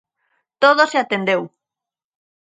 [0.63, 1.41] Todo se atendeu.